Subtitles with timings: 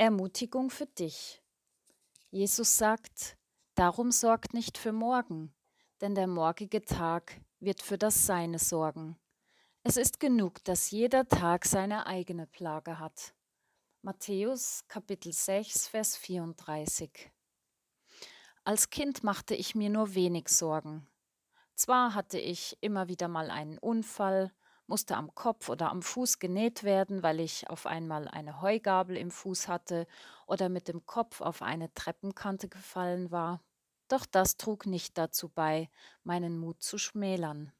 [0.00, 1.42] Ermutigung für dich.
[2.30, 3.36] Jesus sagt,
[3.74, 5.52] darum sorgt nicht für morgen,
[6.00, 9.18] denn der morgige Tag wird für das Seine sorgen.
[9.82, 13.34] Es ist genug, dass jeder Tag seine eigene Plage hat.
[14.02, 17.32] Matthäus Kapitel 6, Vers 34.
[18.62, 21.08] Als Kind machte ich mir nur wenig Sorgen.
[21.74, 24.52] Zwar hatte ich immer wieder mal einen Unfall,
[24.88, 29.30] musste am Kopf oder am Fuß genäht werden, weil ich auf einmal eine Heugabel im
[29.30, 30.06] Fuß hatte
[30.46, 33.62] oder mit dem Kopf auf eine Treppenkante gefallen war.
[34.08, 35.90] Doch das trug nicht dazu bei,
[36.24, 37.72] meinen Mut zu schmälern.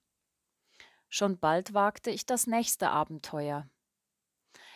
[1.08, 3.66] Schon bald wagte ich das nächste Abenteuer.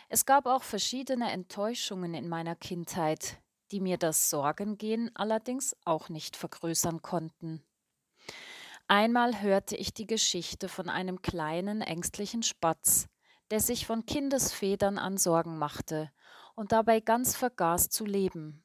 [0.09, 6.35] Es gab auch verschiedene Enttäuschungen in meiner Kindheit, die mir das Sorgengehen allerdings auch nicht
[6.35, 7.63] vergrößern konnten.
[8.87, 13.07] Einmal hörte ich die Geschichte von einem kleinen, ängstlichen Spatz,
[13.49, 16.11] der sich von Kindesfedern an Sorgen machte
[16.55, 18.63] und dabei ganz vergaß zu leben.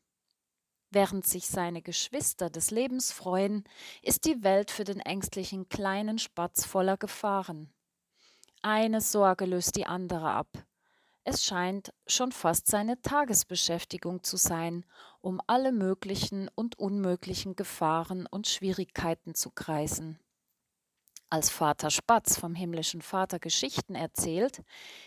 [0.91, 3.65] Während sich seine Geschwister des Lebens freuen,
[4.03, 7.73] ist die Welt für den ängstlichen kleinen Spatz voller Gefahren.
[8.63, 10.49] Eine Sorge löst die andere ab.
[11.31, 14.87] Es scheint schon fast seine Tagesbeschäftigung zu sein,
[15.21, 20.19] um alle möglichen und unmöglichen Gefahren und Schwierigkeiten zu kreisen.
[21.29, 24.63] Als Vater Spatz vom himmlischen Vater Geschichten erzählt,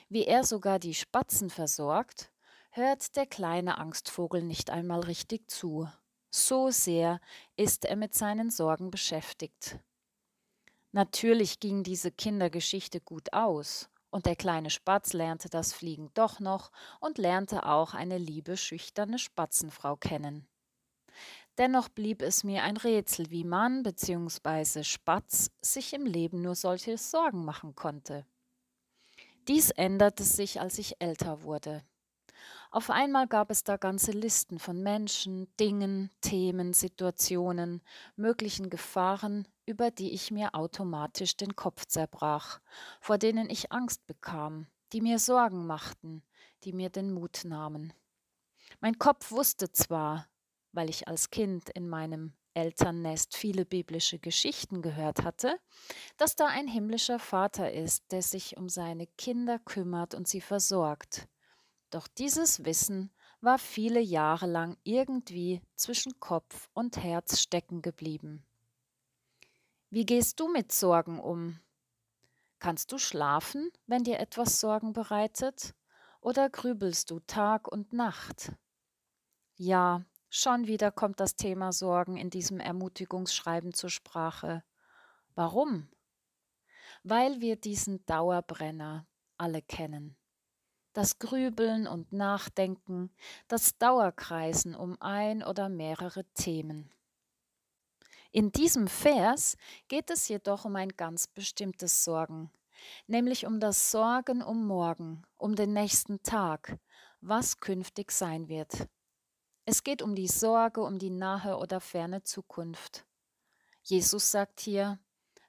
[0.10, 2.32] wie er sogar die Spatzen versorgt,
[2.70, 5.90] hört der kleine Angstvogel nicht einmal richtig zu.
[6.30, 7.20] So sehr
[7.56, 9.80] ist er mit seinen Sorgen beschäftigt.
[10.92, 16.72] Natürlich ging diese Kindergeschichte gut aus, und der kleine Spatz lernte das Fliegen doch noch
[17.00, 20.48] und lernte auch eine liebe, schüchterne Spatzenfrau kennen.
[21.58, 24.84] Dennoch blieb es mir ein Rätsel, wie man bzw.
[24.84, 28.26] Spatz sich im Leben nur solche Sorgen machen konnte.
[29.48, 31.84] Dies änderte sich, als ich älter wurde.
[32.74, 37.82] Auf einmal gab es da ganze Listen von Menschen, Dingen, Themen, Situationen,
[38.16, 42.62] möglichen Gefahren, über die ich mir automatisch den Kopf zerbrach,
[43.02, 46.24] vor denen ich Angst bekam, die mir Sorgen machten,
[46.64, 47.92] die mir den Mut nahmen.
[48.80, 50.30] Mein Kopf wusste zwar,
[50.72, 55.60] weil ich als Kind in meinem Elternnest viele biblische Geschichten gehört hatte,
[56.16, 61.28] dass da ein himmlischer Vater ist, der sich um seine Kinder kümmert und sie versorgt.
[61.92, 68.46] Doch dieses Wissen war viele Jahre lang irgendwie zwischen Kopf und Herz stecken geblieben.
[69.90, 71.60] Wie gehst du mit Sorgen um?
[72.60, 75.76] Kannst du schlafen, wenn dir etwas Sorgen bereitet?
[76.22, 78.54] Oder grübelst du Tag und Nacht?
[79.58, 84.64] Ja, schon wieder kommt das Thema Sorgen in diesem Ermutigungsschreiben zur Sprache.
[85.36, 85.90] Warum?
[87.04, 89.08] Weil wir diesen Dauerbrenner
[89.38, 90.16] alle kennen
[90.94, 93.10] das Grübeln und Nachdenken,
[93.48, 96.92] das Dauerkreisen um ein oder mehrere Themen.
[98.32, 99.58] In diesem Vers
[99.88, 102.50] geht es jedoch um ein ganz bestimmtes Sorgen,
[103.08, 106.78] nämlich um das Sorgen um morgen, um den nächsten Tag,
[107.20, 108.88] was künftig sein wird.
[109.66, 113.06] Es geht um die Sorge um die nahe oder ferne Zukunft.
[113.84, 115.00] Jesus sagt hier,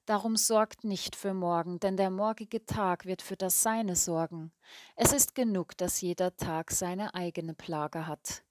[0.04, 4.52] Darum sorgt nicht für morgen, denn der morgige Tag wird für das Seine sorgen.
[4.96, 8.42] Es ist genug, dass jeder Tag seine eigene Plage hat.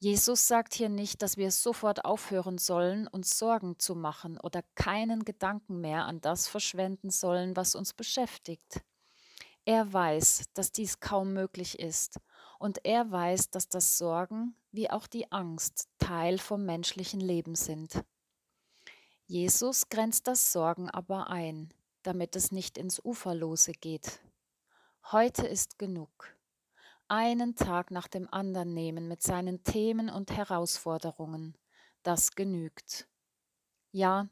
[0.00, 5.24] Jesus sagt hier nicht, dass wir sofort aufhören sollen, uns Sorgen zu machen oder keinen
[5.24, 8.80] Gedanken mehr an das verschwenden sollen, was uns beschäftigt.
[9.66, 12.18] Er weiß, dass dies kaum möglich ist,
[12.58, 18.02] und er weiß, dass das Sorgen wie auch die Angst Teil vom menschlichen Leben sind.
[19.30, 24.18] Jesus grenzt das Sorgen aber ein, damit es nicht ins Uferlose geht.
[25.12, 26.36] Heute ist genug.
[27.06, 31.56] Einen Tag nach dem anderen nehmen mit seinen Themen und Herausforderungen,
[32.02, 33.06] das genügt.
[33.92, 34.28] Ja,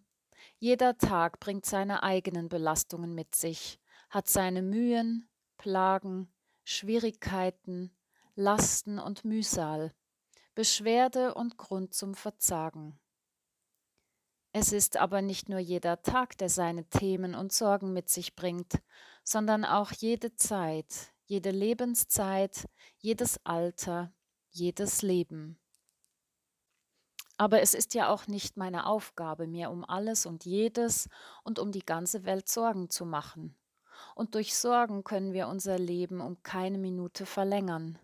[0.58, 3.78] jeder Tag bringt seine eigenen Belastungen mit sich,
[4.10, 5.28] hat seine Mühen,
[5.58, 6.28] Plagen,
[6.64, 7.96] Schwierigkeiten,
[8.34, 9.94] Lasten und Mühsal,
[10.56, 12.98] Beschwerde und Grund zum Verzagen.
[14.60, 18.80] Es ist aber nicht nur jeder Tag, der seine Themen und Sorgen mit sich bringt,
[19.22, 24.12] sondern auch jede Zeit, jede Lebenszeit, jedes Alter,
[24.50, 25.60] jedes Leben.
[27.36, 31.08] Aber es ist ja auch nicht meine Aufgabe, mir um alles und jedes
[31.44, 33.56] und um die ganze Welt Sorgen zu machen.
[34.16, 37.96] Und durch Sorgen können wir unser Leben um keine Minute verlängern,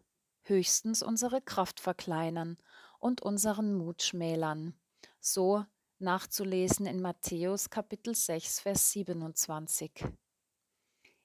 [0.42, 2.58] höchstens unsere Kraft verkleinern
[3.00, 4.78] und unseren Mut schmälern,
[5.18, 5.64] so
[6.04, 10.04] nachzulesen in Matthäus Kapitel 6, Vers 27.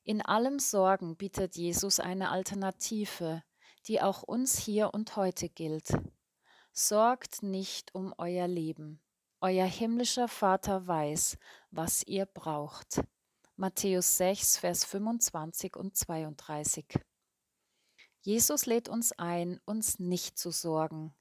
[0.03, 3.43] In allem Sorgen bietet Jesus eine Alternative,
[3.87, 5.91] die auch uns hier und heute gilt.
[6.71, 9.01] Sorgt nicht um euer Leben.
[9.41, 11.37] Euer himmlischer Vater weiß,
[11.71, 13.01] was ihr braucht.
[13.57, 16.85] Matthäus 6, Vers 25 und 32.
[18.21, 21.13] Jesus lädt uns ein, uns nicht zu sorgen.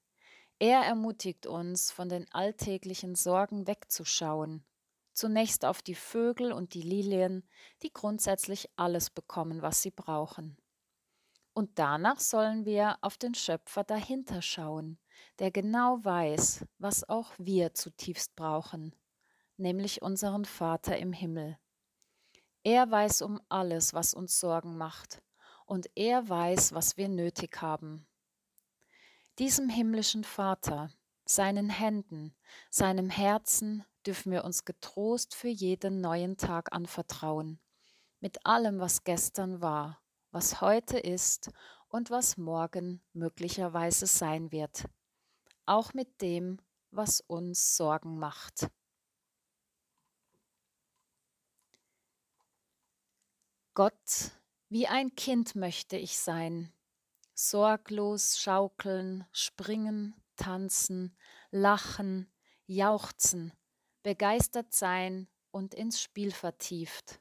[0.60, 4.64] Er ermutigt uns, von den alltäglichen Sorgen wegzuschauen.
[5.12, 7.48] Zunächst auf die Vögel und die Lilien,
[7.82, 10.56] die grundsätzlich alles bekommen, was sie brauchen.
[11.52, 14.98] Und danach sollen wir auf den Schöpfer dahinter schauen,
[15.38, 18.94] der genau weiß, was auch wir zutiefst brauchen,
[19.56, 21.58] nämlich unseren Vater im Himmel.
[22.64, 25.22] Er weiß um alles, was uns Sorgen macht,
[25.66, 28.06] und er weiß, was wir nötig haben.
[29.38, 30.90] Diesem himmlischen Vater,
[31.24, 32.34] seinen Händen,
[32.70, 37.60] seinem Herzen dürfen wir uns getrost für jeden neuen Tag anvertrauen,
[38.18, 40.02] mit allem, was gestern war,
[40.32, 41.52] was heute ist
[41.86, 44.86] und was morgen möglicherweise sein wird,
[45.66, 46.60] auch mit dem,
[46.90, 48.68] was uns Sorgen macht.
[53.74, 54.32] Gott,
[54.68, 56.72] wie ein Kind möchte ich sein,
[57.40, 61.16] sorglos schaukeln, springen, tanzen,
[61.52, 62.28] lachen,
[62.66, 63.52] jauchzen,
[64.02, 67.20] begeistert sein und ins Spiel vertieft.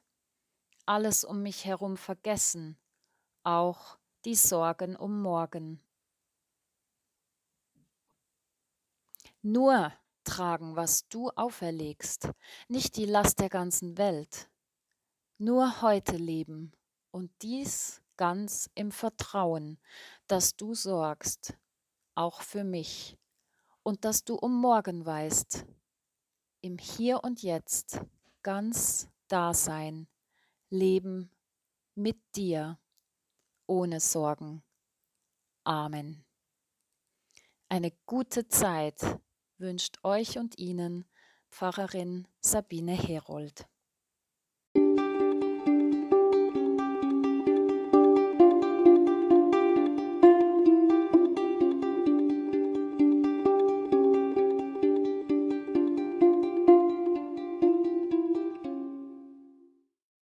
[0.86, 2.76] Alles um mich herum vergessen,
[3.44, 5.80] auch die Sorgen um morgen.
[9.40, 9.92] Nur
[10.24, 12.30] tragen, was du auferlegst,
[12.66, 14.50] nicht die Last der ganzen Welt.
[15.38, 16.72] Nur heute leben
[17.12, 19.78] und dies ganz im Vertrauen,
[20.26, 21.56] dass du sorgst,
[22.14, 23.16] auch für mich,
[23.82, 25.64] und dass du um morgen weißt,
[26.60, 28.02] im Hier und Jetzt
[28.42, 30.06] ganz da sein,
[30.68, 31.30] leben
[31.94, 32.78] mit dir,
[33.66, 34.62] ohne Sorgen.
[35.64, 36.24] Amen.
[37.70, 39.00] Eine gute Zeit
[39.58, 41.08] wünscht euch und Ihnen
[41.50, 43.68] Pfarrerin Sabine Herold.